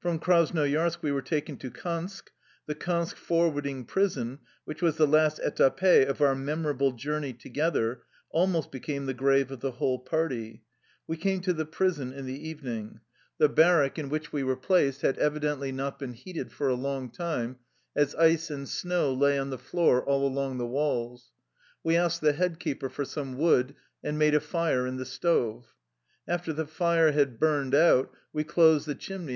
From 0.00 0.18
Krasnoyarsk 0.18 1.02
we 1.02 1.12
were 1.12 1.22
taken 1.22 1.56
to 1.58 1.70
Kansk. 1.70 2.32
The 2.66 2.74
Kansk 2.74 3.14
forwarding 3.16 3.84
prison, 3.84 4.40
which 4.64 4.82
was 4.82 4.96
the 4.96 5.06
last 5.06 5.38
etape 5.38 6.04
of 6.08 6.20
our 6.20 6.34
memorable 6.34 6.90
journey 6.90 7.32
together, 7.32 8.02
al 8.34 8.48
most 8.48 8.72
became 8.72 9.06
the 9.06 9.14
grave 9.14 9.52
of 9.52 9.60
the 9.60 9.70
whole 9.70 10.00
party. 10.00 10.64
We 11.06 11.16
came 11.16 11.40
to 11.42 11.52
the 11.52 11.64
prison 11.64 12.12
in 12.12 12.26
the 12.26 12.48
evening. 12.48 12.98
The 13.38 13.48
barrack 13.48 13.96
95 13.96 13.96
THE 13.96 14.02
LIFE 14.02 14.02
STOEY 14.02 14.02
OF 14.02 14.04
A 14.04 14.04
KUSSIAN 14.04 14.04
EXILE 14.04 14.04
in 14.04 14.10
which 14.10 14.32
we 14.32 14.42
were 14.42 14.56
placed 14.96 15.02
had 15.02 15.18
evidently 15.24 15.70
not 15.70 15.98
been 16.00 16.12
heated 16.14 16.50
for 16.52 16.68
a 16.68 16.74
long 16.74 17.08
time, 17.12 17.56
as 17.94 18.14
ice 18.16 18.50
and 18.50 18.68
snow 18.68 19.14
lay 19.14 19.38
on 19.38 19.50
the 19.50 19.58
floor 19.58 20.04
all 20.04 20.26
along 20.26 20.58
the 20.58 20.66
walls. 20.66 21.30
We 21.84 21.94
asked 21.96 22.20
the 22.20 22.32
head 22.32 22.58
keeper 22.58 22.88
for 22.88 23.04
some 23.04 23.38
wood, 23.38 23.76
and 24.02 24.18
made 24.18 24.34
a 24.34 24.40
fire 24.40 24.88
in 24.88 24.96
the 24.96 25.06
stove. 25.06 25.72
After 26.26 26.52
the 26.52 26.66
fire 26.66 27.12
had 27.12 27.38
burned 27.38 27.76
out, 27.76 28.12
we 28.32 28.42
'closed 28.42 28.86
the 28.88 28.96
chimney 28.96 29.26